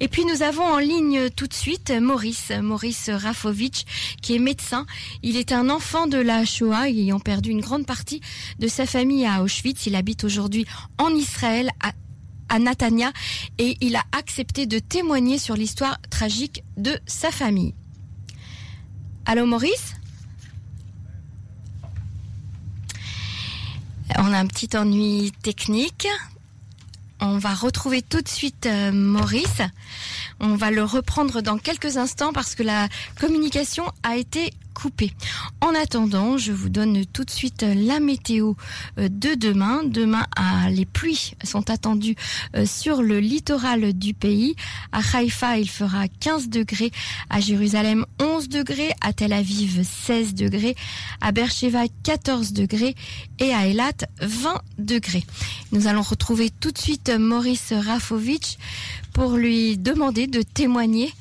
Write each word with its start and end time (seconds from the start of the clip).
Et 0.00 0.08
puis 0.08 0.24
nous 0.24 0.42
avons 0.42 0.64
en 0.64 0.78
ligne 0.78 1.28
tout 1.30 1.46
de 1.46 1.54
suite 1.54 1.90
Maurice, 1.90 2.52
Maurice 2.62 3.10
Rafovitch, 3.10 3.84
qui 4.22 4.36
est 4.36 4.38
médecin. 4.38 4.86
Il 5.22 5.36
est 5.36 5.52
un 5.52 5.70
enfant 5.70 6.06
de 6.06 6.18
la 6.18 6.44
Shoah, 6.44 6.88
ayant 6.88 7.20
perdu 7.20 7.50
une 7.50 7.60
grande 7.60 7.86
partie 7.86 8.20
de 8.58 8.68
sa 8.68 8.86
famille 8.86 9.26
à 9.26 9.42
Auschwitz. 9.42 9.86
Il 9.86 9.96
habite 9.96 10.24
aujourd'hui 10.24 10.66
en 10.98 11.10
Israël, 11.10 11.70
à 11.82 11.92
à 12.48 12.58
Natania 12.58 13.12
et 13.58 13.76
il 13.80 13.96
a 13.96 14.04
accepté 14.12 14.66
de 14.66 14.78
témoigner 14.78 15.38
sur 15.38 15.54
l'histoire 15.54 15.98
tragique 16.10 16.62
de 16.76 16.98
sa 17.06 17.30
famille. 17.30 17.74
Allô 19.26 19.46
Maurice? 19.46 19.94
On 24.16 24.32
a 24.32 24.38
un 24.38 24.46
petit 24.46 24.76
ennui 24.76 25.32
technique. 25.42 26.08
On 27.20 27.38
va 27.38 27.54
retrouver 27.54 28.02
tout 28.02 28.20
de 28.20 28.28
suite 28.28 28.66
euh, 28.66 28.92
Maurice. 28.92 29.62
On 30.40 30.54
va 30.54 30.70
le 30.70 30.84
reprendre 30.84 31.40
dans 31.40 31.58
quelques 31.58 31.96
instants 31.96 32.32
parce 32.32 32.54
que 32.54 32.62
la 32.62 32.88
communication 33.20 33.84
a 34.02 34.16
été 34.16 34.52
En 35.60 35.74
attendant, 35.74 36.38
je 36.38 36.52
vous 36.52 36.68
donne 36.68 37.04
tout 37.06 37.24
de 37.24 37.30
suite 37.30 37.62
la 37.62 38.00
météo 38.00 38.54
euh, 38.98 39.08
de 39.08 39.34
demain. 39.34 39.82
Demain, 39.84 40.24
ah, 40.36 40.70
les 40.70 40.86
pluies 40.86 41.32
sont 41.42 41.70
attendues 41.70 42.14
euh, 42.54 42.64
sur 42.64 43.02
le 43.02 43.18
littoral 43.18 43.92
du 43.92 44.14
pays. 44.14 44.54
À 44.92 45.00
Haïfa, 45.14 45.58
il 45.58 45.68
fera 45.68 46.06
15 46.20 46.48
degrés. 46.48 46.92
À 47.28 47.40
Jérusalem, 47.40 48.06
11 48.20 48.48
degrés. 48.48 48.92
À 49.00 49.12
Tel 49.12 49.32
Aviv, 49.32 49.82
16 49.82 50.34
degrés. 50.34 50.76
À 51.20 51.32
Beersheba, 51.32 51.84
14 52.04 52.52
degrés. 52.52 52.94
Et 53.40 53.52
à 53.52 53.66
Eilat, 53.66 53.92
20 54.20 54.60
degrés. 54.78 55.24
Nous 55.72 55.86
allons 55.86 56.02
retrouver 56.02 56.50
tout 56.50 56.70
de 56.70 56.78
suite 56.78 57.10
Maurice 57.10 57.72
Rafovitch 57.72 58.56
pour 59.12 59.36
lui 59.36 59.76
demander 59.76 60.28
de 60.28 60.42
témoigner 60.42 61.12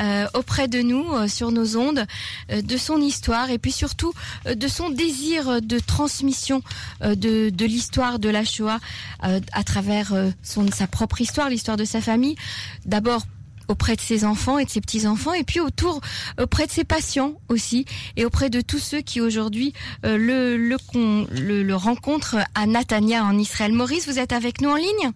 euh, 0.00 0.26
auprès 0.34 0.66
de 0.68 0.80
nous 0.82 1.04
euh, 1.12 1.28
sur 1.28 1.52
nos 1.52 1.76
ondes 1.76 2.04
euh, 2.50 2.62
de 2.62 2.76
son 2.76 3.00
histoire 3.00 3.50
et 3.50 3.58
puis 3.58 3.70
surtout 3.70 4.12
de 4.44 4.68
son 4.68 4.90
désir 4.90 5.62
de 5.62 5.78
transmission 5.78 6.62
de, 7.00 7.64
l'histoire 7.64 8.18
de 8.18 8.28
la 8.28 8.44
Shoah 8.44 8.78
à 9.20 9.64
travers 9.64 10.12
son, 10.42 10.70
sa 10.70 10.86
propre 10.86 11.20
histoire, 11.20 11.48
l'histoire 11.48 11.76
de 11.76 11.84
sa 11.84 12.00
famille. 12.00 12.36
D'abord 12.84 13.22
auprès 13.68 13.96
de 13.96 14.00
ses 14.00 14.24
enfants 14.24 14.58
et 14.58 14.64
de 14.64 14.70
ses 14.70 14.80
petits-enfants, 14.80 15.32
et 15.32 15.44
puis 15.44 15.60
autour, 15.60 16.00
auprès 16.40 16.66
de 16.66 16.72
ses 16.72 16.84
patients 16.84 17.34
aussi, 17.48 17.86
et 18.16 18.24
auprès 18.24 18.50
de 18.50 18.60
tous 18.60 18.78
ceux 18.78 19.00
qui 19.00 19.20
aujourd'hui 19.20 19.72
le, 20.02 20.56
le, 20.56 21.62
le 21.62 21.76
rencontrent 21.76 22.36
à 22.54 22.66
Natania 22.66 23.24
en 23.24 23.38
Israël. 23.38 23.72
Maurice, 23.72 24.06
vous 24.06 24.18
êtes 24.18 24.32
avec 24.32 24.60
nous 24.60 24.70
en 24.70 24.76
ligne? 24.76 25.12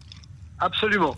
Absolument. 0.60 1.16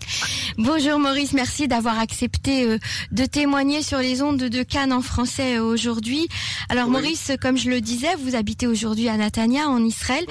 Bonjour 0.63 0.99
Maurice, 0.99 1.33
merci 1.33 1.69
d'avoir 1.69 1.99
accepté 1.99 2.65
euh, 2.65 2.79
de 3.13 3.25
témoigner 3.25 3.83
sur 3.83 3.97
les 3.97 4.21
ondes 4.21 4.37
de 4.37 4.63
Cannes 4.63 4.93
en 4.93 5.01
français 5.01 5.57
euh, 5.57 5.63
aujourd'hui. 5.63 6.29
Alors 6.69 6.85
Oui. 6.85 6.93
Maurice, 6.93 7.33
comme 7.41 7.57
je 7.57 7.71
le 7.71 7.81
disais, 7.81 8.15
vous 8.19 8.35
habitez 8.35 8.67
aujourd'hui 8.67 9.09
à 9.09 9.17
Natania 9.17 9.71
en 9.71 9.83
Israël. 9.83 10.27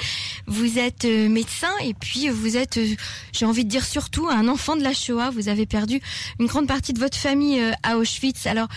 Vous 0.45 0.77
êtes 0.77 1.05
euh, 1.05 1.30
médecin 1.30 1.72
et 1.83 1.95
puis 1.95 2.30
vous 2.30 2.57
êtes, 2.57 2.80
j'ai 3.31 3.45
envie 3.45 3.66
de 3.66 3.69
dire 3.69 3.83
surtout, 3.83 4.27
un 4.30 4.47
enfant 4.47 4.75
de 4.75 4.83
la 4.83 4.94
Shoah. 4.94 5.31
Vous 5.31 5.50
avez 5.50 5.66
perdu 5.66 6.00
une 6.39 6.45
grande 6.45 6.67
partie 6.67 6.94
de 6.94 7.00
votre 7.00 7.17
famille 7.17 7.59
à 7.81 7.97
Auschwitz. 7.97 8.45
Alors 8.45 8.67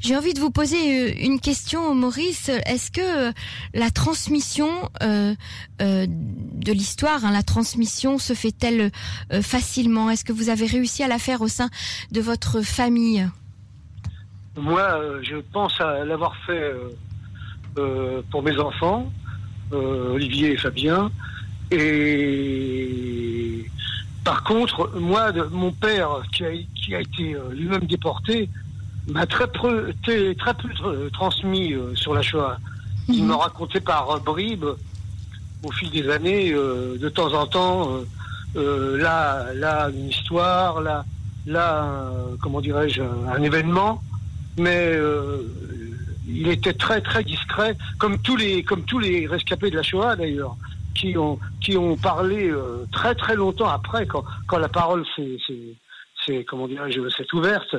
j'ai 0.00 0.16
envie 0.16 0.32
de 0.32 0.40
vous 0.40 0.50
poser 0.50 1.22
une 1.22 1.38
question, 1.38 1.94
Maurice. 1.94 2.48
Est-ce 2.64 2.90
que 2.90 3.30
la 3.74 3.90
transmission 3.90 4.70
euh, 5.02 5.34
euh, 5.82 6.06
de 6.08 6.72
l'histoire, 6.72 7.26
hein, 7.26 7.30
la 7.30 7.42
transmission 7.42 8.18
se 8.18 8.32
fait-elle 8.32 8.90
facilement? 9.42 10.08
Est-ce 10.08 10.24
que 10.24 10.32
vous 10.32 10.48
avez 10.48 10.64
réussi 10.64 10.93
à 11.02 11.08
la 11.08 11.18
faire 11.18 11.40
au 11.42 11.48
sein 11.48 11.68
de 12.12 12.20
votre 12.20 12.62
famille 12.62 13.28
Moi, 14.56 14.80
euh, 14.80 15.20
je 15.22 15.36
pense 15.52 15.80
à 15.80 16.04
l'avoir 16.04 16.34
fait 16.46 16.52
euh, 16.52 16.90
euh, 17.78 18.22
pour 18.30 18.42
mes 18.42 18.56
enfants, 18.58 19.10
Olivier 19.72 20.52
et 20.52 20.56
Fabien. 20.56 21.10
Et 21.72 23.64
par 24.24 24.44
contre, 24.44 24.92
moi, 24.98 25.32
mon 25.50 25.72
père, 25.72 26.08
qui 26.32 26.44
a, 26.44 26.50
qui 26.74 26.94
a 26.94 27.00
été 27.00 27.36
lui-même 27.52 27.86
déporté, 27.86 28.48
m'a 29.08 29.26
très 29.26 29.46
peu, 29.48 29.92
très 30.02 30.54
peu 30.54 31.10
transmis 31.12 31.74
sur 31.94 32.14
la 32.14 32.22
Shoah. 32.22 32.58
Il 33.08 33.22
Mhm. 33.22 33.28
me 33.30 33.34
racontait 33.34 33.80
par 33.80 34.20
bribes, 34.20 34.64
au 35.62 35.72
fil 35.72 35.90
des 35.90 36.08
années, 36.08 36.52
de 36.52 37.08
temps 37.08 37.32
en 37.34 37.46
temps, 37.46 37.90
euh, 38.56 38.96
là, 38.98 39.52
là, 39.54 39.88
une 39.90 40.08
histoire, 40.08 40.80
là, 40.80 41.04
là, 41.46 42.10
comment 42.40 42.60
dirais-je, 42.60 43.02
un, 43.02 43.42
événement, 43.42 44.02
mais 44.58 44.92
euh, 44.94 45.42
il 46.28 46.48
était 46.48 46.72
très 46.74 47.00
très 47.00 47.24
discret, 47.24 47.76
comme 47.98 48.18
tous 48.18 48.36
les 48.36 48.62
comme 48.62 48.84
tous 48.84 48.98
les 48.98 49.26
rescapés 49.26 49.70
de 49.70 49.76
la 49.76 49.82
Shoah 49.82 50.16
d'ailleurs, 50.16 50.56
qui 50.94 51.16
ont 51.18 51.38
qui 51.60 51.76
ont 51.76 51.96
parlé 51.96 52.48
euh, 52.50 52.86
très 52.92 53.14
très 53.14 53.34
longtemps 53.34 53.68
après, 53.68 54.06
quand 54.06 54.24
quand 54.46 54.58
la 54.58 54.68
parole 54.68 55.04
s'est 55.16 56.44
comment 56.46 56.66
dirais-je 56.68 57.08
s'est 57.10 57.26
ouverte, 57.34 57.76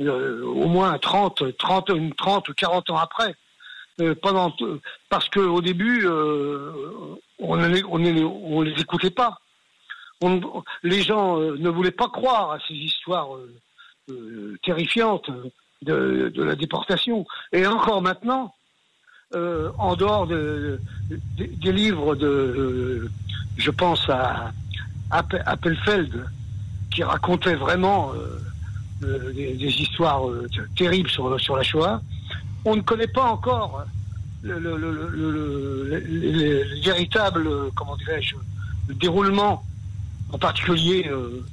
au 0.00 0.66
moins 0.68 0.98
30 0.98 1.56
30 1.56 1.88
une 1.90 2.12
30 2.12 2.48
ou 2.48 2.54
40 2.54 2.90
ans 2.90 2.98
après. 2.98 3.34
Pendant 4.20 4.54
parce 5.08 5.26
que 5.30 5.40
au 5.40 5.62
début 5.62 6.06
on, 6.06 6.72
on, 7.38 7.54
les- 7.56 7.82
on 7.84 8.60
les 8.60 8.78
écoutait 8.78 9.08
pas. 9.08 9.38
Les 10.82 11.02
gens 11.02 11.38
euh, 11.38 11.56
ne 11.58 11.68
voulaient 11.68 11.90
pas 11.90 12.08
croire 12.08 12.52
à 12.52 12.58
ces 12.66 12.74
histoires 12.74 13.34
euh, 13.36 13.54
euh, 14.10 14.56
terrifiantes 14.62 15.30
de, 15.82 16.32
la 16.42 16.56
déportation. 16.56 17.26
Et 17.52 17.66
encore 17.66 18.00
maintenant, 18.02 18.54
euh, 19.34 19.70
en 19.78 19.94
dehors 19.96 20.26
de, 20.26 20.80
de- 21.10 21.20
des 21.46 21.72
livres 21.72 22.14
de, 22.14 22.26
euh, 22.26 23.10
je 23.56 23.70
pense 23.70 24.08
à 24.08 24.52
Appe- 25.10 25.42
Appelfeld, 25.44 26.24
qui 26.90 27.02
racontait 27.02 27.56
vraiment 27.56 28.12
euh, 28.14 28.38
euh, 29.04 29.32
des, 29.32 29.52
histoires 29.82 30.28
euh, 30.30 30.46
terribles 30.76 31.10
sur, 31.10 31.28
la 31.28 31.62
Shoah, 31.62 32.00
on 32.64 32.76
ne 32.76 32.80
connaît 32.80 33.06
pas 33.06 33.24
encore 33.24 33.84
le, 34.42 34.58
le, 34.58 34.76
le, 34.76 34.90
le, 34.92 35.08
le- 35.08 35.30
le- 35.30 36.00
le- 36.00 36.62
le 36.64 36.80
véritable, 36.82 37.46
euh, 37.46 37.70
comment 37.76 37.96
dirais-je, 37.96 38.36
le 38.88 38.94
déroulement, 38.94 39.65
en 40.32 40.38
particulier 40.38 41.06
euh, 41.08 41.44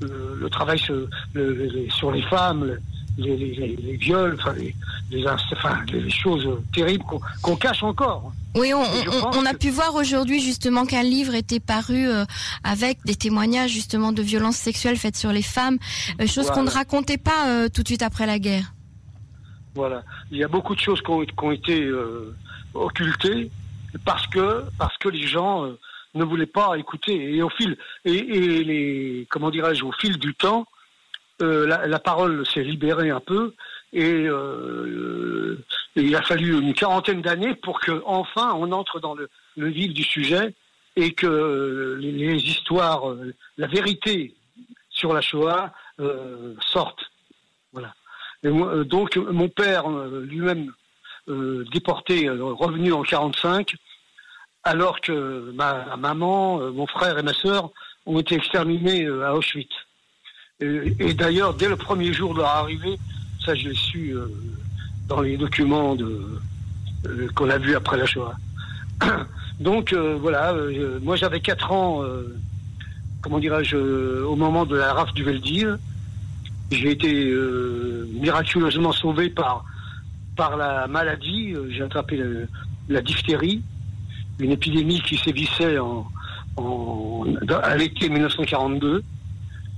le, 0.00 0.38
le 0.40 0.50
travail 0.50 0.78
sur, 0.78 0.94
le- 1.34 1.52
les- 1.52 1.90
sur 1.90 2.10
les 2.12 2.22
femmes, 2.22 2.64
le- 2.64 2.80
les, 3.18 3.36
les, 3.36 3.54
les- 3.54 3.76
les 3.76 3.96
viols, 3.96 4.36
enfin 4.40 4.54
les, 4.54 4.74
choses 6.10 6.48
terribles 6.72 7.04
qu'on 7.04 7.20
qu'on 7.42 7.56
cache 7.56 7.82
encore. 7.82 8.32
Oui, 8.54 8.72
on, 8.74 8.82
a 9.46 9.52
que- 9.52 9.58
pu 9.58 9.70
voir 9.70 9.94
aujourd'hui 9.94 10.40
justement 10.40 10.86
qu'un 10.86 11.02
livre 11.02 11.34
était 11.34 11.60
paru 11.60 12.08
euh, 12.08 12.24
avec 12.64 12.98
des 13.04 13.14
témoignages 13.16 13.70
justement 13.70 14.12
de 14.12 14.22
violences 14.22 14.56
sexuelles 14.56 14.96
faites 14.96 15.16
sur 15.16 15.32
les 15.32 15.42
femmes, 15.42 15.78
euh, 16.20 16.26
chose 16.26 16.50
qu'on 16.50 16.62
ne 16.62 16.70
racontait 16.70 17.18
pas 17.18 17.48
euh, 17.48 17.68
tout 17.68 17.82
de 17.82 17.88
suite 17.88 18.02
après 18.02 18.26
la 18.26 18.38
guerre. 18.38 18.72
Voilà. 19.74 20.02
Il 20.30 20.38
y 20.38 20.44
a 20.44 20.48
beaucoup 20.48 20.74
de 20.74 20.80
choses 20.80 21.00
qui 21.02 21.10
ont, 21.10 21.20
qui 21.24 21.32
ont 21.38 21.50
été 21.52 21.82
euh, 21.82 22.34
occultées 22.74 23.50
parce 24.04 24.26
que 24.28 24.64
parce 24.78 24.96
que 24.98 25.08
les 25.08 25.26
gens 25.26 25.64
euh, 25.66 25.78
ne 26.14 26.24
voulaient 26.24 26.46
pas 26.46 26.76
écouter. 26.76 27.34
Et 27.34 27.42
au 27.42 27.48
fil 27.48 27.76
et, 28.04 28.20
les 28.64 29.26
comment 29.30 29.50
dirais-je 29.50 29.84
au 29.84 29.92
fil 29.92 30.18
du 30.18 30.34
temps, 30.34 30.66
euh, 31.40 31.66
la, 31.66 31.98
parole 31.98 32.46
s'est 32.46 32.62
libérée 32.62 33.10
un 33.10 33.20
peu 33.20 33.54
et, 33.92 34.26
euh, 34.26 35.58
il 35.96 36.14
a 36.14 36.22
fallu 36.22 36.60
une 36.60 36.74
quarantaine 36.74 37.20
d'années 37.20 37.54
pour 37.54 37.80
que 37.80 38.02
enfin 38.06 38.52
on 38.54 38.70
entre 38.72 39.00
dans 39.00 39.14
le, 39.14 39.28
le 39.56 39.68
vif 39.68 39.92
du 39.92 40.02
sujet 40.02 40.54
et 40.94 41.12
que 41.12 41.96
les, 41.98 42.36
histoires, 42.36 43.10
euh, 43.10 43.34
la 43.56 43.66
vérité 43.66 44.34
sur 44.90 45.12
la 45.12 45.20
Shoah 45.20 45.72
sortent. 46.60 47.10
Voilà. 47.72 47.94
Donc 48.42 49.16
mon 49.16 49.48
père 49.48 49.88
lui-même 49.88 50.72
déporté, 51.28 52.28
revenu 52.28 52.92
en 52.92 53.02
45, 53.02 53.74
alors 54.64 55.00
que 55.00 55.52
ma 55.54 55.96
maman, 55.96 56.60
euh, 56.60 56.70
mon 56.70 56.86
frère 56.86 57.18
et 57.18 57.22
ma 57.22 57.32
sœur 57.32 57.70
ont 58.06 58.18
été 58.18 58.36
exterminés 58.36 59.04
euh, 59.04 59.26
à 59.26 59.34
Auschwitz. 59.34 59.72
Et, 60.60 61.14
d'ailleurs, 61.14 61.54
dès 61.54 61.68
le 61.68 61.76
premier 61.76 62.12
jour 62.12 62.34
de 62.34 62.38
leur 62.38 62.48
arrivée, 62.48 62.96
ça 63.44 63.54
je 63.54 63.68
l'ai 63.68 63.74
su 63.74 64.10
euh, 64.10 64.28
dans 65.08 65.20
les 65.20 65.36
documents 65.36 65.96
qu'on 67.34 67.50
a 67.50 67.58
vus 67.58 67.74
après 67.74 67.96
la 67.96 68.06
Shoah. 68.06 68.34
Donc 69.60 69.92
voilà, 69.92 70.54
moi 71.02 71.16
j'avais 71.16 71.40
4 71.40 71.72
ans, 71.72 72.02
comment 73.20 73.38
dirais-je, 73.38 73.76
au 73.76 74.34
moment 74.34 74.64
de 74.64 74.76
la 74.76 74.92
rafle 74.92 75.12
du 75.12 75.24
Veldiv. 75.24 75.78
J'ai 76.70 76.90
été 76.92 77.32
miraculeusement 78.14 78.92
sauvé 78.92 79.30
par, 79.30 79.64
la 80.56 80.86
maladie. 80.86 81.54
J'ai 81.70 81.82
attrapé 81.82 82.22
la 82.88 83.00
diphtérie, 83.02 83.62
une 84.38 84.52
épidémie 84.52 85.00
qui 85.02 85.16
sévissait 85.16 85.78
en, 85.78 86.06
à 87.62 87.76
l'été 87.76 88.08
1942. 88.08 89.02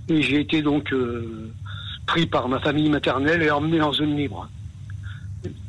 Et 0.08 0.22
j'ai 0.22 0.40
été 0.40 0.62
donc 0.62 0.92
euh, 0.92 1.52
pris 2.06 2.26
par 2.26 2.48
ma 2.48 2.60
famille 2.60 2.90
maternelle 2.90 3.42
et 3.42 3.50
emmené 3.50 3.80
en 3.80 3.92
zone 3.92 4.16
libre. 4.16 4.48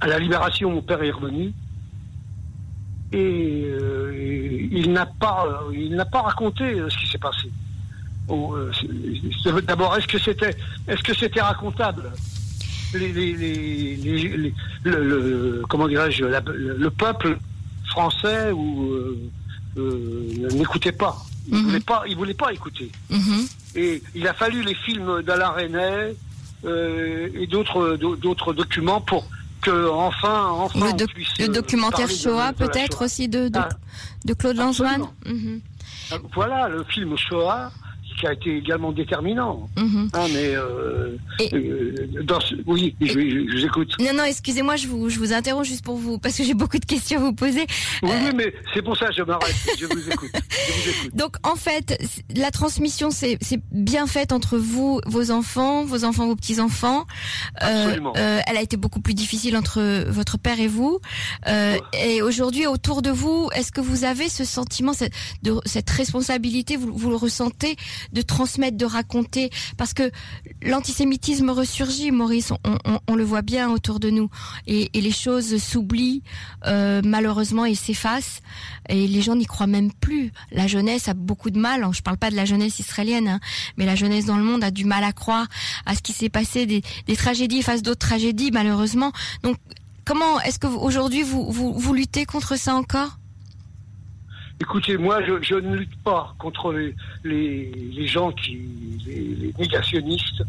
À 0.02 0.08
la 0.08 0.20
libération, 0.20 0.72
mon 0.72 0.82
père 0.82 1.02
est 1.04 1.12
revenu 1.12 1.54
et 3.12 3.66
euh, 3.66 4.68
il 4.72 4.92
n'a 4.92 5.06
pas, 5.06 5.62
il 5.74 5.96
n'a 5.96 6.06
pas 6.06 6.22
raconté 6.22 6.64
euh, 6.64 6.90
ce 6.90 6.98
qui 6.98 7.08
s'est 7.08 7.18
passé. 7.18 7.50
D'abord, 9.68 9.96
est-ce 9.96 10.08
que 10.08 10.18
c'était, 10.18 10.56
est-ce 10.88 11.04
que 11.04 11.14
c'était 11.14 11.42
racontable? 11.42 12.12
Le, 12.94 13.22
comment 15.68 15.88
dirais-je, 15.88 16.26
le 16.26 16.90
peuple 16.90 17.38
français 18.00 18.52
ou 18.52 18.66
euh, 18.92 19.18
euh, 19.78 20.50
n'écoutait 20.54 20.92
pas. 21.04 21.16
Il 21.48 21.56
Mhm. 21.56 21.64
voulait 21.66 21.80
pas, 21.92 22.04
il 22.12 22.16
voulait 22.18 22.34
pas 22.46 22.52
écouter. 22.52 22.92
Mhm. 23.10 23.48
Et 23.76 24.02
il 24.16 24.28
a 24.28 24.34
fallu 24.34 24.64
les 24.64 24.76
films 24.86 25.22
d'Alain 25.22 25.52
Resnais 25.52 26.16
euh, 26.66 27.30
et 27.42 27.48
d'autres 27.48 27.96
d'autres 28.26 28.52
documents 28.54 29.02
pour 29.10 29.24
que 29.62 29.76
enfin 30.08 30.40
enfin 30.66 30.80
Le, 30.80 31.04
on 31.04 31.08
puisse, 31.08 31.34
le 31.40 31.46
euh, 31.46 31.54
documentaire 31.60 32.10
Shoah, 32.10 32.52
peut-être 32.54 33.04
aussi 33.06 33.28
de, 33.36 33.48
de, 33.48 33.60
Ah, 33.60 33.70
de 34.26 34.34
Claude 34.34 34.58
Lanzmann. 34.58 35.04
Mhm. 35.26 35.62
Euh, 36.12 36.18
Voilà 36.34 36.68
le 36.76 36.84
film 36.94 37.16
Shoah 37.18 37.72
qui 38.20 38.28
a 38.28 38.34
été 38.34 38.58
également 38.58 38.92
déterminant. 38.92 39.70
Hein, 39.78 40.28
mais 40.34 40.56
euh, 40.56 41.18
Et- 41.40 41.54
euh, 41.56 41.96
dans 42.24 42.40
ce- 42.40 42.56
oui, 42.66 42.96
je, 43.02 43.08
je- 43.08 43.14
je 43.50 43.58
vous 43.58 43.66
écoute. 43.66 43.92
Non, 44.00 44.14
non, 44.16 44.24
excusez-moi, 44.24 44.76
je 44.78 44.88
vous, 44.88 45.10
je 45.10 45.20
vous 45.20 45.34
interromps 45.34 45.68
juste 45.68 45.84
pour 45.84 45.98
vous, 45.98 46.18
parce 46.20 46.38
que 46.38 46.44
j'ai 46.44 46.54
beaucoup 46.54 46.80
de 46.80 46.86
questions 46.86 47.20
à 47.20 47.24
vous 47.24 47.34
poser. 47.34 47.66
Oui, 48.04 48.10
oui, 48.12 48.32
mais 48.36 48.54
c'est 48.74 48.82
pour 48.82 48.96
ça 48.98 49.08
que 49.08 49.14
je 49.16 49.24
m'arrête. 49.24 49.56
Je 49.80 49.86
vous 49.86 50.10
écoute. 50.10 50.30
Je 50.34 50.72
vous 50.74 50.90
écoute. 51.06 51.16
Donc, 51.16 51.36
en 51.44 51.56
fait, 51.56 51.98
la 52.36 52.52
transmission, 52.52 53.12
c'est 53.12 53.38
c'est 53.42 53.60
bien 53.72 54.08
faite 54.08 54.32
entre 54.32 54.58
vous, 54.58 55.02
vos 55.06 55.32
enfants, 55.32 55.84
vos 55.86 56.04
enfants, 56.06 56.28
vos 56.28 56.36
petits-enfants. 56.36 57.06
Absolument. 57.56 58.14
euh, 58.18 58.40
elle 58.48 58.58
a 58.58 58.62
été 58.62 58.78
beaucoup 58.78 59.02
plus 59.02 59.14
difficile 59.14 59.56
entre 59.58 60.06
votre 60.10 60.38
père 60.38 60.60
et 60.60 60.68
vous. 60.68 61.00
Euh, 61.48 61.78
et 62.02 62.22
aujourd'hui, 62.22 62.68
autour 62.68 63.02
de 63.02 63.10
vous, 63.10 63.50
est-ce 63.56 63.72
que 63.72 63.82
vous 63.82 64.04
avez 64.04 64.30
ce 64.30 64.46
sentiment, 64.46 64.94
cette, 64.94 65.14
de, 65.44 65.56
cette 65.66 65.90
responsabilité, 65.90 66.76
vous, 66.78 66.94
vous 66.96 67.10
le 67.10 67.16
ressentez, 67.16 67.76
de 68.12 68.22
transmettre, 68.22 68.78
de 68.78 68.86
raconter 68.86 69.50
Parce 69.78 69.94
que 69.94 70.12
l'antisémitisme 70.62 71.50
ressurgit, 71.50 72.12
Maurice, 72.12 72.52
on, 73.08 73.16
le 73.16 73.24
voit 73.24 73.42
bien 73.42 73.70
autour 73.70 74.00
de 74.00 74.10
nous. 74.10 74.30
Et, 74.68 74.90
et 74.94 75.02
les 75.02 75.12
choses 75.12 75.58
s'oublient, 75.58 76.22
euh, 76.66 77.02
malheureusement, 77.04 77.66
et 77.66 77.76
s'effacent. 77.76 78.42
Et 78.90 79.08
les 79.08 79.22
gens 79.22 79.36
n'y 79.36 79.46
croient 79.46 79.68
même 79.68 79.92
plus. 79.92 80.32
La 80.52 80.68
jeunesse 80.68 81.08
a 81.08 81.14
beaucoup 81.14 81.50
de 81.50 81.60
mal. 81.60 81.88
Je 81.92 82.02
parle 82.02 82.18
pas 82.18 82.30
de 82.30 82.36
la 82.36 82.46
jeunesse 82.46 82.80
israélienne, 82.80 83.28
hein, 83.28 83.40
mais 83.78 83.86
la 83.86 83.96
jeunesse 83.96 84.26
dans 84.26 84.38
le 84.38 84.44
monde 84.44 84.64
a 84.64 84.72
du 84.72 84.86
mal 84.86 85.04
à 85.04 85.12
croire 85.12 85.48
à 85.86 85.96
ce 85.96 86.02
qui 86.02 86.14
s'est 86.14 86.30
passé, 86.30 86.66
des, 86.66 86.82
tragédies 87.16 87.62
face 87.62 87.82
d'autres 87.82 88.06
tragédies, 88.08 88.52
malheureusement. 88.52 89.12
Donc, 89.44 89.58
comment 90.04 90.40
est-ce 90.42 90.60
que 90.60 90.68
aujourd'hui 90.68 91.24
vous 91.24 91.94
luttez 91.94 92.26
contre 92.26 92.58
ça 92.58 92.76
encore? 92.76 93.18
Écoutez, 94.62 94.98
moi, 94.98 95.22
je, 95.26 95.34
je 95.42 95.56
ne 95.56 95.76
lutte 95.76 95.96
pas 96.04 96.34
contre 96.40 96.72
les, 96.74 96.96
les, 97.24 97.72
les 97.94 98.08
gens 98.08 98.32
qui, 98.32 98.58
les, 99.06 99.36
les 99.36 99.54
négationnistes 99.60 100.44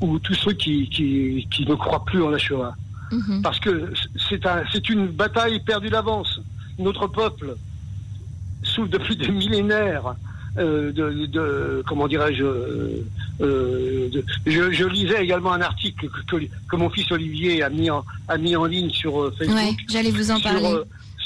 ou 0.00 0.18
tous 0.18 0.34
ceux 0.34 0.52
qui, 0.52 0.88
qui, 0.88 1.46
qui 1.50 1.66
ne 1.66 1.74
croient 1.74 2.04
plus 2.04 2.22
en 2.22 2.30
la 2.30 2.38
Shoah. 2.38 2.74
Mhm. 3.12 3.42
Parce 3.42 3.60
que 3.60 3.92
c'est 4.28 4.46
un, 4.46 4.62
c'est 4.72 4.88
une 4.88 5.06
bataille 5.08 5.60
perdue 5.60 5.90
d'avance. 5.90 6.40
Notre 6.78 7.06
peuple 7.06 7.56
souffre 8.62 8.88
depuis 8.88 9.16
des 9.16 9.28
millénaires 9.28 10.14
euh, 10.58 10.92
de, 10.92 11.26
de- 11.26 11.82
comment 11.86 12.08
dirais-je, 12.08 12.42
euh, 12.44 13.04
euh, 13.42 14.08
de- 14.10 14.24
je, 14.46 14.70
je 14.72 14.84
lisais 14.86 15.22
également 15.22 15.52
un 15.52 15.60
article 15.60 16.08
que, 16.08 16.36
que, 16.36 16.44
que 16.70 16.76
mon 16.76 16.88
fils 16.90 17.10
Olivier 17.12 17.62
a 17.62 17.68
mis 17.70 17.90
en, 17.90 18.04
a 18.28 18.38
mis 18.38 18.56
en 18.56 18.64
ligne 18.64 18.90
sur 18.90 19.20
euh, 19.20 19.34
Facebook 19.38 19.56
Ouais, 19.58 19.76
j'allais 19.90 20.10
vous 20.10 20.30
en 20.30 20.36
sur, 20.36 20.50
parler. 20.50 20.74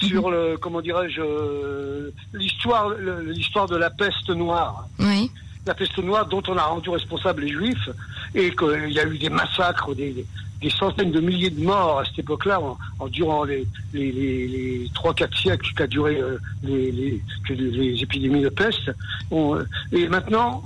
Euh, 0.03 0.07
sur 0.07 0.31
le 0.31 0.57
comment 0.59 0.81
dirais-je 0.81 1.21
euh, 1.21 2.11
l'histoire 2.33 2.91
l'histoire 3.25 3.67
de 3.69 3.77
la 3.77 3.91
peste 3.91 4.29
noire 4.31 4.87
Oui. 4.99 5.31
la 5.67 5.75
peste 5.75 5.99
noire 5.99 6.27
dont 6.27 6.43
on 6.49 6.57
a 6.57 6.63
rendu 6.65 6.91
responsable 6.91 7.43
les 7.43 7.53
juifs 7.53 7.89
et 8.35 8.55
qu'il 8.55 8.93
y 8.93 9.01
a 9.01 9.07
eu 9.07 9.19
des 9.19 9.31
massacres 9.31 9.95
des, 9.95 10.25
des 10.63 10.71
centaines 10.71 11.13
de 11.13 11.21
milliers 11.21 11.51
de 11.51 11.63
morts 11.63 12.01
à 12.01 12.05
cette 12.05 12.21
époque-là 12.21 12.61
en, 12.61 12.79
en 12.99 13.09
durant 13.09 13.45
les 13.45 13.67
les, 13.93 14.11
les, 14.13 14.49
les 14.49 14.89
3-4 14.95 15.37
siècles 15.41 15.71
qu'a 15.77 15.87
duré 15.87 16.17
euh, 16.21 16.39
les, 16.63 16.91
les, 16.93 18.03
épidémies 18.03 18.43
de 18.43 18.49
peste 18.49 18.91
On- 19.31 19.59
et 19.93 20.09
maintenant 20.09 20.63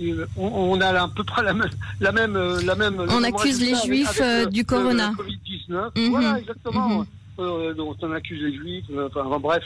euh, 0.00 0.26
on, 0.36 0.46
on 0.72 0.80
a 0.80 0.88
à 1.02 1.08
peu 1.08 1.24
près 1.24 1.42
la 1.42 1.52
même 1.54 1.70
la 2.00 2.12
même 2.12 2.36
euh, 2.36 2.60
la 2.64 2.74
même 2.74 2.96
On 3.08 3.22
accuse 3.22 3.60
les 3.60 3.74
Juifs, 3.84 4.20
avec, 4.20 4.46
euh, 4.46 4.46
du 4.46 4.64
corona. 4.64 5.12
le 5.16 5.24
Covid-19 5.24 5.90
Mhm. 5.96 6.10
voilà 6.10 6.38
exactement 6.38 6.88
Mhm. 7.00 7.06
Euh, 7.38 7.74
dont 7.74 7.96
on 8.00 8.12
accuse 8.12 8.40
les 8.42 8.54
juifs, 8.56 8.84
euh, 8.90 9.08
enfin, 9.08 9.22
enfin, 9.26 9.38
bref. 9.40 9.62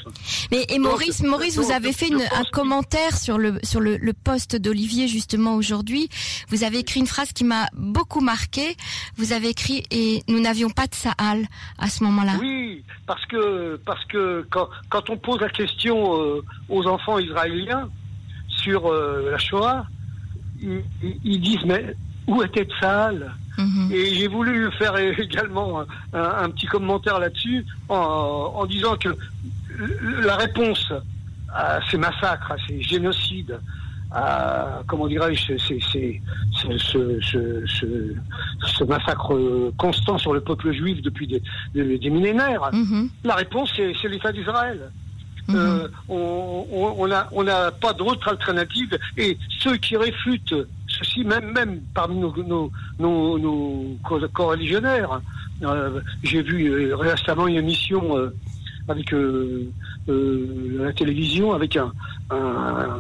Mais 0.50 0.64
et 0.70 0.78
Maurice, 0.78 1.20
Donc, 1.20 1.30
Maurice, 1.30 1.56
vous 1.58 1.70
avez 1.70 1.92
fait 1.92 2.08
une- 2.08 2.22
un 2.22 2.44
commentaire 2.52 3.16
sur 3.16 3.36
le 3.38 3.58
sur 3.62 3.80
le, 3.80 3.96
le 3.98 4.12
poste 4.12 4.56
d'Olivier 4.56 5.06
justement 5.08 5.54
aujourd'hui. 5.56 6.08
Vous 6.48 6.64
avez 6.64 6.78
écrit 6.78 7.00
une 7.00 7.06
phrase 7.06 7.32
qui 7.32 7.44
m'a 7.44 7.66
beaucoup 7.74 8.20
marqué. 8.20 8.76
Vous 9.16 9.32
avez 9.32 9.48
écrit 9.50 9.82
et 9.90 10.22
nous 10.28 10.40
n'avions 10.40 10.70
pas 10.70 10.86
de 10.86 10.94
Saal 10.94 11.46
à 11.78 11.88
ce 11.90 12.02
moment-là. 12.04 12.32
Oui, 12.40 12.82
parce 13.06 13.24
que 13.26 13.76
parce 13.84 14.04
que 14.06 14.46
quand, 14.50 14.68
quand 14.88 15.10
on 15.10 15.16
pose 15.18 15.40
la 15.40 15.50
question 15.50 16.20
euh, 16.20 16.42
aux 16.68 16.86
enfants 16.86 17.18
israéliens 17.18 17.90
sur 18.48 18.86
euh, 18.86 19.30
la 19.30 19.38
Shoah, 19.38 19.86
ils- 20.60 20.82
ils 21.24 21.40
disent 21.40 21.64
mais 21.66 21.94
où 22.28 22.42
était 22.44 22.64
Tsahal 22.78 23.32
Mhm. 23.58 23.90
Et 23.92 24.14
j'ai 24.14 24.28
voulu 24.28 24.70
faire 24.78 24.96
également 25.18 25.80
un, 25.80 25.86
un- 26.12 26.44
un 26.44 26.50
petit 26.50 26.66
commentaire 26.66 27.18
là-dessus 27.18 27.66
en, 27.88 28.52
en 28.54 28.64
disant 28.66 28.94
que 28.94 29.08
la 30.24 30.36
réponse 30.36 30.92
à 31.52 31.80
ces 31.90 31.96
massacres, 31.98 32.52
à 32.52 32.56
ces 32.68 32.80
génocides, 32.80 33.58
à 34.12 34.82
comment 34.86 35.08
dirais-je, 35.08 35.56
ce, 35.58 35.74
massacre 38.84 39.70
constant 39.76 40.18
sur 40.18 40.32
le 40.34 40.40
peuple 40.40 40.72
juif 40.72 41.02
depuis 41.02 41.26
des, 41.26 41.42
des- 41.74 41.98
des 41.98 42.10
millénaires, 42.10 42.70
Mhm. 42.72 43.08
la 43.24 43.34
réponse 43.34 43.72
c'est 43.74 44.08
l'État 44.08 44.32
d'Israël. 44.32 44.90
Mhm. 45.48 45.56
Euh, 45.56 45.88
on 46.08 47.06
n'a 47.08 47.28
on 47.32 47.42
n'a 47.42 47.70
pas 47.70 47.94
d'autre 47.94 48.28
alternative 48.28 48.98
et 49.16 49.38
ceux 49.60 49.76
qui 49.78 49.96
réfutent 49.96 50.54
ceci, 50.98 51.24
même, 51.24 51.52
même 51.52 51.80
parmi 51.94 52.16
nos, 52.18 52.34
nos, 52.36 52.70
nos, 52.98 53.38
nos 53.38 53.96
co- 54.04 54.20
coreligionnaires, 54.32 55.20
euh, 55.62 56.00
j'ai 56.22 56.42
vu 56.42 56.68
euh, 56.70 56.96
récemment 56.96 57.46
une 57.46 57.56
émission 57.56 58.16
euh, 58.16 58.34
avec 58.88 59.12
euh, 59.12 59.70
la 60.08 60.92
télévision 60.92 61.52
avec 61.52 61.76
un, 61.76 61.92
un, 62.30 62.98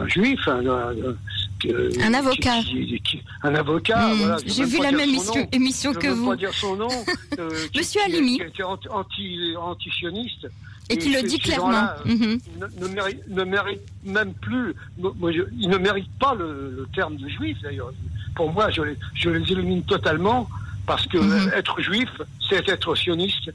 un 0.00 0.08
juif, 0.08 0.40
un, 0.48 0.64
euh, 0.66 1.14
avocat. 2.14 2.60
qui- 2.62 2.86
qui- 2.86 3.00
qui- 3.00 3.22
un 3.42 3.54
avocat. 3.54 4.08
Mhm. 4.08 4.18
voilà, 4.18 4.36
J'ai 4.46 4.64
vu 4.64 4.78
la 4.82 4.90
même 4.92 5.08
émission, 5.08 5.34
nom. 5.34 5.48
émission 5.52 5.92
Je 5.92 5.98
que 5.98 6.08
vous 6.08 6.28
pas 6.30 6.36
dire 6.36 6.52
son 6.54 6.76
nom. 6.76 6.88
euh, 7.38 7.50
qui- 7.72 7.78
Monsieur 7.78 8.00
qui- 8.06 8.12
Halimi. 8.12 8.36
Qui 8.38 8.42
était 8.44 8.62
anti, 8.62 8.88
anti, 8.88 9.54
anti-sioniste. 9.60 10.48
Et 10.90 10.98
qui 10.98 11.12
le 11.12 11.22
dit 11.22 11.38
clairement. 11.38 11.88
Mhm. 12.04 12.38
ne, 12.60 12.86
ne, 12.86 12.92
mérite, 12.92 13.28
ne 13.28 13.44
mérite 13.44 13.80
même 14.04 14.32
plus. 14.34 14.74
Moi, 14.98 15.32
je, 15.32 15.42
ils 15.58 15.68
ne 15.68 15.78
méritent 15.78 16.18
pas 16.18 16.34
le, 16.34 16.74
le 16.76 16.88
terme 16.94 17.16
de 17.16 17.28
juif 17.28 17.56
d'ailleurs. 17.62 17.92
Pour 18.34 18.52
moi, 18.52 18.70
je 18.70 18.82
les, 18.82 18.96
je 19.14 19.30
les 19.30 19.52
élimine 19.52 19.82
totalement 19.84 20.48
parce 20.86 21.06
que 21.06 21.18
Mhm. 21.18 21.52
être 21.54 21.80
juif, 21.80 22.08
c'est 22.48 22.68
être 22.68 22.94
sioniste 22.96 23.50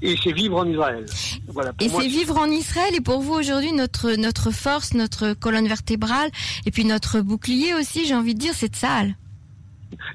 et 0.00 0.16
c'est 0.22 0.32
vivre 0.32 0.56
en 0.58 0.66
Israël. 0.66 1.06
Voilà. 1.48 1.72
Et 1.80 1.88
c'est 1.88 2.08
vivre 2.08 2.36
en 2.38 2.46
Israël. 2.46 2.92
Et 2.94 3.00
pour 3.00 3.20
vous 3.20 3.34
aujourd'hui, 3.34 3.72
notre 3.72 4.12
notre 4.16 4.50
force, 4.50 4.94
notre 4.94 5.34
colonne 5.34 5.68
vertébrale, 5.68 6.30
et 6.66 6.70
puis 6.72 6.84
notre 6.84 7.20
bouclier 7.20 7.74
aussi, 7.74 8.06
j'ai 8.06 8.14
envie 8.14 8.34
de 8.34 8.40
dire, 8.40 8.52
c'est 8.54 8.74
Saal. 8.74 9.14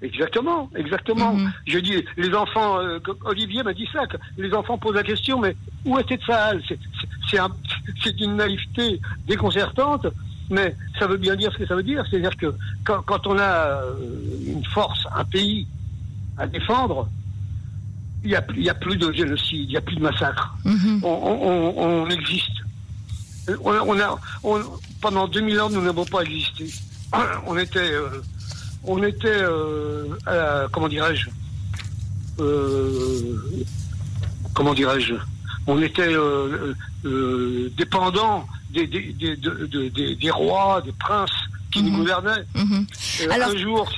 Exactement, 0.01 0.69
exactement. 0.75 1.33
Mhm. 1.33 1.51
Je 1.67 1.79
dis, 1.79 2.03
les 2.17 2.33
enfants, 2.33 2.79
euh, 2.79 2.99
Olivier 3.25 3.63
m'a 3.63 3.73
dit 3.73 3.87
ça, 3.91 4.05
que 4.07 4.17
les 4.37 4.53
enfants 4.53 4.77
posent 4.77 4.95
la 4.95 5.03
question, 5.03 5.39
mais 5.39 5.55
où 5.85 5.97
était 5.99 6.17
Tsahal? 6.17 6.61
C'est- 6.67 6.79
c'est- 6.99 7.07
C'est 7.29 7.39
un- 7.39 7.49
c'est 8.03 8.17
une 8.21 8.37
naïveté 8.37 9.01
déconcertante, 9.27 10.07
mais 10.49 10.75
ça 10.97 11.07
veut 11.07 11.17
bien 11.17 11.35
dire 11.35 11.51
ce 11.51 11.57
que 11.57 11.65
ça 11.67 11.75
veut 11.75 11.83
dire. 11.83 12.05
C'est-à-dire 12.09 12.35
que 12.37 12.53
quand, 12.85 13.01
quand 13.01 13.27
on 13.27 13.37
a 13.37 13.43
euh, 13.43 13.93
une 14.47 14.63
force, 14.65 15.05
un 15.13 15.25
pays 15.25 15.67
à 16.37 16.47
défendre, 16.47 17.09
il 18.23 18.29
n'y 18.29 18.35
a, 18.35 18.45
y 18.55 18.69
a 18.69 18.73
plus 18.73 18.95
de 18.97 19.11
génocide, 19.11 19.59
il 19.65 19.67
n'y 19.69 19.75
a 19.77 19.81
plus 19.81 19.95
de 19.97 20.01
massacre. 20.01 20.55
Mhm. 20.63 21.01
On, 21.03 21.07
on- 21.09 21.73
on- 21.77 22.03
on 22.03 22.09
existe. 22.09 22.49
On, 23.63 23.71
a- 23.71 23.81
on 23.81 23.99
a, 23.99 24.19
pendant 25.01 25.27
2000 25.27 25.59
ans, 25.59 25.69
nous 25.69 25.81
n'avons 25.81 26.05
pas 26.05 26.21
existé. 26.21 26.69
On 27.47 27.57
était, 27.57 27.91
euh, 27.91 28.21
on 28.87 29.03
était, 29.03 29.27
euh, 29.27 30.05
à 30.25 30.35
la- 30.35 30.67
comment 30.71 30.87
dirais-je, 30.87 31.29
euh, 32.39 33.35
comment 34.53 34.73
dirais-je, 34.73 35.13
on 35.67 35.81
était 35.81 36.13
euh, 36.13 36.73
dépendant 37.77 38.47
des, 38.71 38.87
des, 38.87 39.13
des, 39.13 39.35
de- 39.37 39.65
de- 39.67 39.89
des- 39.89 40.15
des 40.15 40.31
rois, 40.31 40.81
des 40.81 40.91
princes 40.93 41.29
qui 41.71 41.83
nous 41.83 41.91
Mhm. 41.91 41.97
gouvernait. 41.97 42.45
Mhm. 42.55 42.87
Alors- 43.31 43.49
Un 43.49 43.57
jour, 43.57 43.89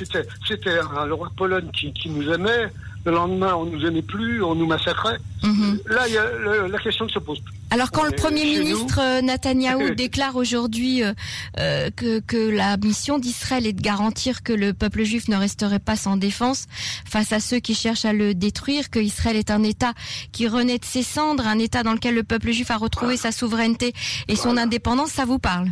c'était 0.48 0.80
un- 0.80 1.06
le 1.06 1.14
roi 1.14 1.30
de 1.30 1.34
Pologne 1.36 1.70
qui, 1.74 1.94
qui 1.94 2.10
nous 2.10 2.28
aimait. 2.32 2.68
Le 3.06 3.12
lendemain, 3.14 3.56
on 3.56 3.66
nous 3.66 3.86
aimait 3.86 4.02
plus, 4.02 4.44
on 4.44 4.56
nous 4.56 4.68
massacrait. 4.68 5.18
Mhm. 5.42 5.80
Là, 5.90 6.08
y 6.10 6.18
a, 6.18 6.26
le- 6.38 6.68
la 6.68 6.78
question 6.80 7.06
ne 7.06 7.10
se 7.10 7.20
pose 7.20 7.40
plus. 7.40 7.54
Alors 7.72 7.92
quand 7.92 8.02
On 8.02 8.06
le 8.06 8.12
est 8.14 8.16
Premier 8.16 8.44
ministre 8.44 9.00
euh, 9.02 9.22
Netanyahou 9.22 9.92
déclare 9.96 10.36
aujourd'hui 10.36 11.04
euh, 11.04 11.14
euh, 11.60 11.90
que, 11.96 12.20
que 12.20 12.50
la 12.50 12.76
mission 12.78 13.18
d'Israël 13.18 13.66
est 13.66 13.74
de 13.74 13.82
garantir 13.82 14.44
que 14.44 14.52
le 14.52 14.74
peuple 14.74 15.04
juif 15.04 15.30
ne 15.30 15.38
resterait 15.38 15.80
pas 15.80 15.96
sans 15.96 16.18
défense 16.18 16.68
face 17.06 17.32
à 17.32 17.40
ceux 17.40 17.60
qui 17.60 17.74
cherchent 17.74 18.06
à 18.06 18.12
le 18.12 18.34
détruire, 18.34 18.90
que 18.90 19.00
Israël 19.00 19.38
est 19.38 19.50
un 19.50 19.64
État 19.64 19.94
qui 20.34 20.48
renaît 20.50 20.78
de 20.80 20.86
ses 20.86 21.04
cendres, 21.04 21.48
un 21.48 21.58
État 21.60 21.84
dans 21.84 21.94
lequel 21.94 22.16
le 22.16 22.24
peuple 22.24 22.52
juif 22.52 22.70
a 22.70 22.78
retrouvé 22.78 23.16
sa 23.16 23.32
souveraineté 23.32 23.94
et 24.28 24.36
son 24.36 24.58
indépendance, 24.58 25.12
ça 25.12 25.24
vous 25.26 25.40
parle? 25.40 25.70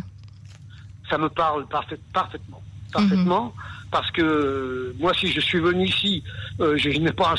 Ça 1.10 1.18
me 1.18 1.28
parle 1.28 1.66
parfait- 1.68 2.00
parfaitement. 2.12 2.62
Parfaitement. 2.92 3.52
Parce 3.90 4.10
que 4.10 4.22
euh, 4.22 4.94
moi, 4.98 5.12
si 5.14 5.28
je 5.28 5.40
suis 5.40 5.58
venu 5.58 5.86
ici, 5.86 6.22
euh, 6.60 6.76
je, 6.76 6.90
je 6.90 6.98
n'ai 6.98 7.12
pas, 7.12 7.34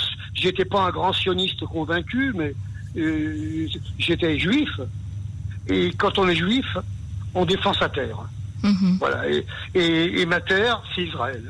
pas 0.72 0.82
un 0.82 0.90
grand 0.90 1.14
sioniste 1.14 1.66
convaincu, 1.66 2.34
mais 2.36 2.54
euh, 2.98 3.68
j'étais 4.00 4.40
juif. 4.40 4.80
Et 5.68 5.92
quand 5.98 6.18
on 6.18 6.28
est 6.28 6.36
juif, 6.36 6.78
on 7.36 7.46
défend 7.46 7.74
sa 7.74 7.90
terre. 7.90 8.18
Mhm. 8.64 8.98
Voilà. 9.00 9.30
Et, 9.30 9.46
et, 9.76 10.22
et 10.22 10.26
ma 10.26 10.42
terre, 10.42 10.82
c'est 10.96 11.04
Israël. 11.04 11.44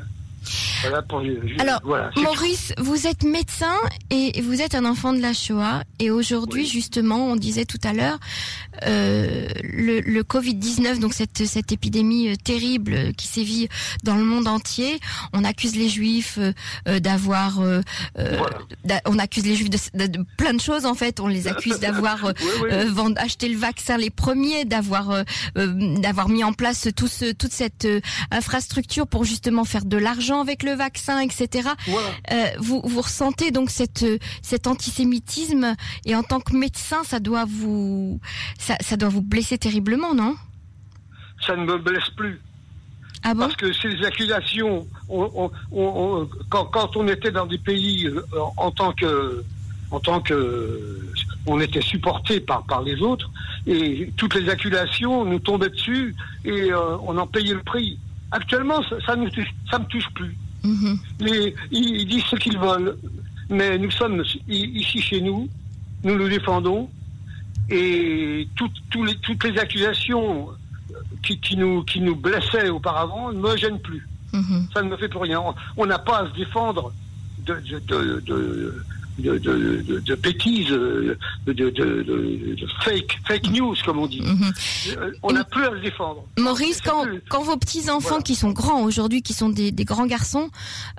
Voilà 0.82 1.02
pour. 1.02 1.22
Alors, 1.58 1.80
voilà, 1.84 2.10
c'est 2.14 2.20
tout. 2.20 2.26
Maurice, 2.26 2.72
vous 2.78 3.06
êtes 3.06 3.22
médecin 3.22 3.74
et 4.10 4.40
vous 4.42 4.60
êtes 4.62 4.74
un 4.74 4.84
enfant 4.84 5.12
de 5.12 5.20
la 5.20 5.32
Shoah. 5.32 5.82
Et 5.98 6.10
aujourd'hui, 6.10 6.62
Oui. 6.62 6.68
justement, 6.68 7.26
on 7.26 7.36
disait 7.36 7.64
tout 7.64 7.78
à 7.84 7.92
l'heure, 7.92 8.18
euh, 8.86 9.48
le, 9.62 10.00
le 10.00 10.22
Covid-19, 10.22 10.98
donc 11.00 11.12
cette, 11.14 11.46
cette 11.46 11.72
épidémie 11.72 12.30
euh, 12.30 12.34
terrible 12.36 12.94
euh, 12.94 13.12
qui 13.12 13.26
sévit 13.26 13.68
dans 14.04 14.14
le 14.16 14.24
monde 14.24 14.46
entier, 14.46 14.98
on 15.32 15.44
accuse 15.44 15.76
les 15.76 15.88
Juifs 15.88 16.38
euh, 16.38 16.52
euh, 16.88 17.00
d'avoir, 17.00 17.60
euh, 17.60 17.82
Voilà. 18.16 19.00
on 19.06 19.18
accuse 19.18 19.44
les 19.44 19.56
Juifs 19.56 19.70
de, 19.70 19.78
de- 19.94 20.06
de 20.18 20.24
plein 20.36 20.54
de 20.54 20.60
choses 20.60 20.86
en 20.86 20.94
fait. 20.94 21.20
On 21.20 21.26
les 21.26 21.46
accuse 21.48 21.78
d'avoir 21.80 22.24
Oui, 22.24 22.32
oui. 22.62 22.68
vend- 22.88 23.12
acheté 23.16 23.48
le 23.48 23.58
vaccin 23.58 23.96
les 23.98 24.10
premiers, 24.10 24.64
d'avoir 24.64 25.24
d'avoir 25.54 26.28
mis 26.28 26.44
en 26.44 26.52
place 26.52 26.88
tout 26.96 27.08
ce, 27.08 27.32
toute 27.32 27.52
cette 27.52 27.86
infrastructure 28.30 29.06
pour 29.06 29.24
justement 29.24 29.64
faire 29.64 29.84
de 29.84 29.96
l'argent 29.96 30.40
avec 30.40 30.62
le 30.62 30.69
vaccin, 30.76 31.20
etc. 31.20 31.68
Voilà. 31.86 32.08
Euh, 32.32 32.46
vous, 32.58 32.80
vous 32.84 33.00
ressentez 33.00 33.50
donc 33.50 33.70
cette, 33.70 34.04
cet 34.42 34.66
antisémitisme 34.66 35.74
et 36.04 36.14
en 36.14 36.22
tant 36.22 36.40
que 36.40 36.56
médecin, 36.56 37.02
ça 37.04 37.20
doit 37.20 37.44
vous 37.48 38.20
ça, 38.58 38.76
ça 38.80 38.96
doit 38.96 39.08
vous 39.08 39.22
blesser 39.22 39.58
terriblement, 39.58 40.14
non? 40.14 40.36
Ça 41.46 41.56
ne 41.56 41.64
me 41.64 41.78
blesse 41.78 42.10
plus. 42.16 42.40
Ah 43.22 43.34
bon? 43.34 43.40
Parce 43.40 43.56
que 43.56 43.72
ces 43.72 44.02
accusations, 44.04 44.86
on- 45.08 45.30
on- 45.34 45.50
on- 45.72 46.20
on- 46.22 46.28
quand, 46.48 46.64
quand 46.66 46.96
on 46.96 47.06
était 47.08 47.30
dans 47.30 47.46
des 47.46 47.58
pays 47.58 48.06
euh, 48.06 48.22
en 48.56 48.70
tant 48.70 48.92
que, 48.92 49.44
en 49.90 50.00
tant 50.00 50.20
que, 50.20 51.00
on 51.46 51.60
était 51.60 51.82
supporté 51.82 52.40
par 52.40 52.64
par 52.64 52.82
les 52.82 53.00
autres, 53.02 53.30
et 53.66 54.10
toutes 54.16 54.34
les 54.34 54.48
accusations 54.48 55.24
nous 55.24 55.38
tombaient 55.38 55.68
dessus 55.68 56.14
et 56.44 56.72
euh, 56.72 56.96
on 57.02 57.16
en 57.18 57.26
payait 57.26 57.54
le 57.54 57.62
prix. 57.62 57.98
Actuellement, 58.30 58.80
ça, 58.84 58.96
touche- 59.16 59.54
ça 59.70 59.78
me 59.78 59.84
touche 59.86 60.08
plus. 60.14 60.36
Mhm. 60.64 60.98
Les, 61.20 61.54
ils, 61.70 61.96
ils 62.02 62.06
disent 62.08 62.24
ce 62.24 62.36
qu'ils 62.36 62.58
veulent, 62.58 62.96
mais 63.48 63.78
nous 63.78 63.90
sommes 63.90 64.22
ici 64.48 65.00
chez 65.00 65.20
nous, 65.20 65.48
nous 66.04 66.16
nous 66.16 66.28
défendons, 66.28 66.88
et 67.70 68.48
toutes, 68.56 68.72
les, 69.06 69.14
toutes 69.16 69.44
les 69.44 69.58
accusations 69.58 70.48
qui, 71.22 71.38
qui, 71.40 71.56
nous, 71.56 71.82
qui 71.84 72.00
nous 72.00 72.16
blessaient 72.16 72.68
auparavant 72.70 73.32
ne 73.32 73.38
me 73.40 73.56
gênent 73.56 73.80
plus. 73.80 74.06
Mhm. 74.32 74.68
Ça 74.74 74.82
ne 74.82 74.88
me 74.90 74.96
fait 74.96 75.08
plus 75.08 75.18
rien. 75.18 75.40
On- 75.40 75.54
On 75.76 75.86
n'a 75.86 75.98
pas 75.98 76.20
à 76.20 76.28
se 76.28 76.34
défendre 76.34 76.92
de, 77.46 77.54
de, 77.54 77.78
de, 77.80 78.20
de, 78.26 78.84
de, 79.20 79.38
de, 79.38 79.82
de- 79.86 80.00
de 80.00 80.14
bêtises, 80.14 80.70
euh, 80.70 81.16
de, 81.46 81.52
de, 81.52 81.70
de- 81.70 82.02
de- 82.02 82.54
de 82.60 82.66
fake, 82.84 83.18
fake 83.26 83.50
news, 83.50 83.74
comme 83.84 83.98
on 83.98 84.06
dit. 84.06 84.22
Mhm. 84.22 84.52
Euh, 84.96 85.12
On 85.22 85.32
n'a 85.32 85.44
plus 85.44 85.64
à 85.64 85.70
se 85.70 85.76
défendre. 85.82 86.24
Maurice, 86.38 86.80
quand, 86.80 87.04
plus- 87.04 87.22
quand 87.28 87.42
vos 87.42 87.56
petits 87.56 87.90
enfants 87.90 88.08
Voilà. 88.08 88.22
qui 88.22 88.34
sont 88.34 88.50
grands 88.50 88.82
aujourd'hui, 88.82 89.22
qui 89.22 89.32
sont 89.34 89.48
des, 89.48 89.70
des 89.72 89.84
grands 89.84 90.06
garçons, 90.06 90.50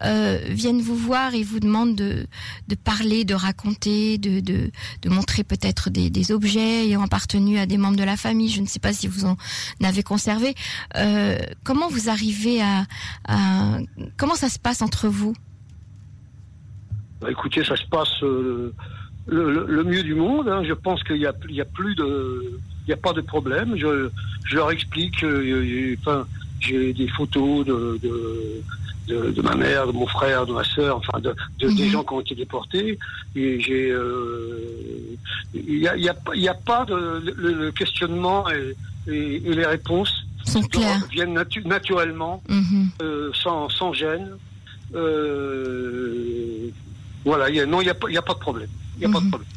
euh, 0.04 0.40
viennent 0.50 0.82
vous 0.82 0.96
voir 0.96 1.34
et 1.36 1.44
vous 1.44 1.60
demandent 1.60 1.96
de, 1.96 2.26
de 2.68 2.76
parler, 2.76 3.26
de 3.26 3.34
raconter, 3.34 4.18
de, 4.18 4.40
de, 4.40 4.72
de 5.02 5.10
montrer 5.10 5.44
peut-être 5.44 5.90
des, 5.90 6.10
des 6.10 6.32
objets 6.32 6.86
ayant 6.86 7.02
appartenu 7.04 7.58
à 7.58 7.66
des 7.66 7.78
membres 7.78 7.98
de 7.98 8.04
la 8.04 8.18
famille, 8.18 8.50
je 8.50 8.62
ne 8.62 8.68
sais 8.68 8.80
pas 8.80 8.94
si 8.94 9.08
vous 9.08 9.26
en 9.26 9.36
avez 9.84 10.04
conservé, 10.04 10.56
euh, 10.98 11.38
comment 11.64 11.90
vous 11.90 12.10
arrivez 12.10 12.62
à, 12.62 12.86
à... 13.28 13.78
Comment 14.18 14.36
ça 14.36 14.50
se 14.50 14.60
passe 14.60 14.82
entre 14.82 15.08
vous? 15.08 15.34
Bah, 17.22 17.30
écoutez, 17.30 17.64
ça 17.64 17.76
se 17.76 17.86
passe 17.86 18.24
euh, 18.24 18.74
le, 19.28 19.52
le- 19.54 19.66
le 19.68 19.84
mieux 19.84 20.04
du 20.04 20.16
monde. 20.16 20.50
hein. 20.50 20.64
Je 20.64 20.74
pense 20.74 21.04
qu'il 21.04 21.18
y 21.18 21.28
a, 21.28 21.34
plus 21.34 21.96
de, 21.96 22.60
il 22.88 22.90
y 22.90 22.94
a 22.94 22.98
pas 22.98 23.14
de 23.14 23.22
problème. 23.22 23.76
Je, 23.78 24.10
je 24.46 24.56
leur 24.56 24.72
explique. 24.72 25.24
euh, 25.24 25.44
euh, 25.46 25.96
Enfin, 26.00 26.26
j'ai 26.60 26.94
des 26.94 27.08
photos 27.08 27.66
de, 27.66 28.00
de, 28.02 28.62
de, 29.08 29.32
de 29.32 29.42
ma 29.42 29.56
mère, 29.56 29.86
de 29.88 29.92
mon 29.92 30.08
frère, 30.08 30.46
de 30.48 30.54
ma 30.54 30.64
sœur, 30.64 30.98
enfin, 30.98 31.20
de, 31.20 31.34
de- 31.60 31.70
des 31.70 31.84
Mhm. 31.86 31.90
gens 31.90 32.04
qui 32.04 32.14
ont 32.14 32.22
été 32.22 32.34
déportés. 32.36 32.98
Et 33.36 33.60
j'ai, 33.60 33.92
euh, 33.92 35.16
il 35.54 35.78
y 35.80 35.88
a, 35.88 35.96
il 35.96 36.04
y 36.04 36.10
a, 36.10 36.16
y 36.34 36.48
a 36.48 36.54
pas 36.56 36.86
de 36.86 36.96
le, 36.96 37.54
le 37.54 37.72
questionnement 37.72 38.46
et, 38.50 38.76
et, 39.12 39.36
et 39.48 39.54
les 39.54 39.66
réponses 39.66 40.26
Sont 40.44 40.62
viennent 41.12 41.36
natu- 41.38 41.68
naturellement 41.68 42.42
Mhm. 42.50 42.90
euh, 43.04 43.30
sans, 43.34 43.70
sans 43.70 43.94
gêne. 43.94 44.30
Euh, 44.94 46.70
voilà, 47.26 47.50
il 47.50 47.56
y 47.56 47.60
a, 47.62 47.66
non, 47.66 47.82
il 47.82 47.86
n'y 47.86 47.90
a, 47.90 47.94
pas- 47.94 48.08
a 48.08 48.12
de 48.12 48.40
problème. 48.40 48.70
Y 49.00 49.06
a 49.06 49.10
pas 49.10 49.20
de 49.20 49.24
Mhm. 49.26 49.30
problème. 49.32 49.50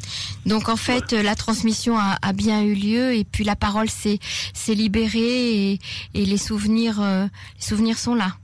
Donc 0.45 0.69
en 0.69 0.75
fait, 0.75 1.13
euh, 1.13 1.21
la 1.23 1.35
transmission 1.35 1.97
a, 1.97 2.17
a 2.21 2.33
bien 2.33 2.61
eu 2.63 2.73
lieu 2.73 3.13
et 3.13 3.23
puis 3.23 3.43
la 3.43 3.55
parole 3.55 3.89
s'est 3.89 4.19
s'est 4.53 4.73
libérée 4.75 5.71
et, 5.73 5.79
et 6.13 6.25
les 6.25 6.37
souvenirs 6.37 6.99
euh, 7.01 7.25
les 7.57 7.61
souvenirs 7.65 7.97
sont 7.97 8.15
là. 8.15 8.35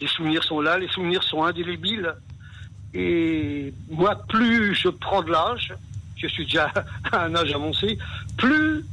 Les 0.00 0.06
souvenirs 0.08 0.44
sont 0.44 0.60
là, 0.60 0.78
les 0.78 0.88
souvenirs 0.88 1.22
sont 1.24 1.42
indélébiles. 1.44 2.12
Et 2.94 3.72
moi, 3.90 4.22
plus 4.28 4.74
je 4.74 4.88
prends 4.88 5.22
de 5.22 5.30
l'âge, 5.30 5.74
je 6.16 6.26
suis 6.28 6.44
déjà 6.46 6.72
à 7.12 7.24
un 7.24 7.34
âge 7.34 7.52
avancé, 7.52 7.98
plus 8.36 8.84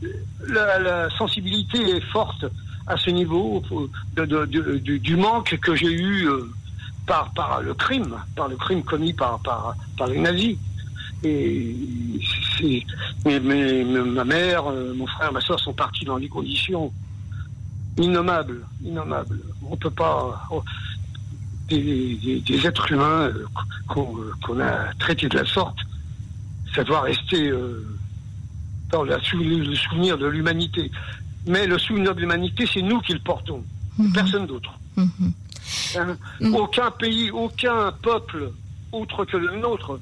la, 0.47 0.79
la 0.79 1.09
sensibilité 1.17 1.79
est 1.79 2.01
forte 2.11 2.45
à 2.87 2.97
ce 2.97 3.09
niveau 3.09 3.63
de- 4.15 4.25
de- 4.25 4.45
de- 4.45 4.77
du, 4.77 4.99
du 4.99 5.15
manque 5.15 5.57
que 5.61 5.75
j'ai 5.75 5.91
eu 5.91 6.27
euh, 6.27 6.49
par, 7.05 7.31
par 7.33 7.61
le 7.61 7.73
crime, 7.73 8.15
par 8.35 8.47
le 8.47 8.55
crime 8.55 8.83
commis 8.83 9.13
par, 9.13 9.39
par, 9.39 9.75
par 9.97 10.07
les 10.07 10.19
nazis. 10.19 10.57
Et 11.23 11.75
mais, 13.25 13.39
mais- 13.39 13.83
ma 13.83 14.23
mère, 14.23 14.67
euh, 14.69 14.93
mon 14.95 15.07
frère, 15.07 15.31
ma 15.33 15.41
soeur 15.41 15.59
sont 15.59 15.73
partis 15.73 16.05
dans 16.05 16.19
des 16.19 16.27
conditions 16.29 16.91
innommables, 17.97 18.65
innommables. 18.83 19.39
On 19.69 19.75
peut 19.77 19.89
pas 19.89 20.45
oh, 20.51 20.63
des, 21.69 22.15
des- 22.23 22.41
des 22.41 22.67
êtres 22.67 22.91
humains 22.91 23.29
euh, 23.33 23.45
qu'on 23.87 24.59
a 24.59 24.93
traités 24.99 25.27
de 25.29 25.37
la 25.37 25.45
sorte. 25.45 25.77
Ça 26.75 26.83
doit 26.83 27.01
rester 27.01 27.47
euh, 27.49 27.85
dans 28.91 29.03
la 29.03 29.17
le 29.17 29.75
souvenir 29.75 30.17
de 30.17 30.27
l'humanité. 30.27 30.91
Mais 31.47 31.65
le 31.67 31.77
souvenir 31.79 32.13
de 32.15 32.19
l'humanité, 32.21 32.67
c'est 32.71 32.81
nous 32.81 32.99
qui 33.01 33.13
le 33.13 33.19
portons, 33.19 33.63
Mhm. 33.97 34.13
personne 34.13 34.45
d'autre. 34.47 34.71
Mhm. 34.97 35.31
Hein. 35.97 36.17
Mm. 36.41 36.55
Aucun 36.55 36.91
pays, 36.91 37.31
aucun 37.31 37.91
peuple 38.01 38.51
autre 38.91 39.25
que 39.25 39.37
le 39.37 39.55
nôtre 39.57 39.99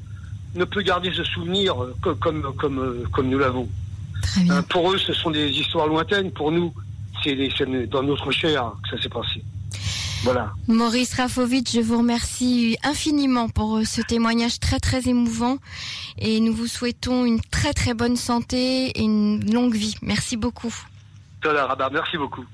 ne 0.55 0.65
peut 0.65 0.82
garder 0.82 1.12
ce 1.13 1.24
souvenir 1.24 1.82
euh, 1.84 1.96
co- 2.01 2.15
comme, 2.15 2.53
comme, 2.58 2.79
euh, 2.79 3.03
comme 3.12 3.29
nous 3.29 3.39
l'avons. 3.39 3.67
Hein, 4.50 4.62
pour 4.63 4.91
eux, 4.91 4.98
ce 4.98 5.13
sont 5.13 5.32
des 5.32 5.50
histoires 5.50 5.88
lointaines. 5.88 6.32
Pour 6.32 6.51
nous, 6.51 6.74
c'est 7.24 7.36
dans 7.88 8.03
notre 8.03 8.32
chair 8.32 8.72
que 8.84 8.96
ça 8.96 9.01
s'est 9.03 9.10
passé. 9.10 9.43
Voilà. 10.24 10.53
Maurice 10.67 11.15
Rafovitch, 11.15 11.74
je 11.74 11.82
vous 11.82 11.98
remercie 11.98 12.77
infiniment 12.84 13.50
pour 13.50 13.77
euh, 13.77 13.84
ce 13.84 14.01
témoignage 14.01 14.60
très 14.60 14.79
très 14.79 15.10
émouvant 15.10 15.58
et 16.17 16.39
nous 16.39 16.53
vous 16.53 16.67
souhaitons 16.67 17.25
une 17.25 17.41
très 17.41 17.74
très 17.74 17.93
bonne 17.93 18.15
santé 18.15 18.91
et 18.98 19.01
une 19.01 19.51
longue 19.51 19.75
vie. 19.75 19.96
Merci 20.01 20.38
beaucoup. 20.38 20.74
Merci 21.91 22.17
beaucoup. 22.17 22.46